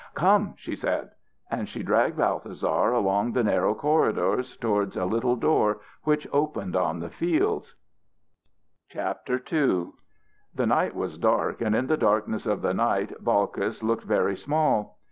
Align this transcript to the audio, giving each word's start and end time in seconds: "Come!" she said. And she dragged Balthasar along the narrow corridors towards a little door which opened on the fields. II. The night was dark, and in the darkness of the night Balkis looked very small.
"Come!" 0.15 0.55
she 0.57 0.75
said. 0.75 1.11
And 1.51 1.69
she 1.69 1.83
dragged 1.83 2.17
Balthasar 2.17 2.91
along 2.91 3.33
the 3.33 3.43
narrow 3.43 3.75
corridors 3.75 4.57
towards 4.57 4.97
a 4.97 5.05
little 5.05 5.35
door 5.35 5.77
which 6.05 6.27
opened 6.33 6.75
on 6.75 6.97
the 6.99 7.11
fields. 7.11 7.75
II. 8.95 9.89
The 10.55 10.65
night 10.65 10.95
was 10.95 11.19
dark, 11.19 11.61
and 11.61 11.75
in 11.75 11.85
the 11.85 11.97
darkness 11.97 12.47
of 12.47 12.63
the 12.63 12.73
night 12.73 13.13
Balkis 13.23 13.83
looked 13.83 14.05
very 14.05 14.35
small. 14.35 14.97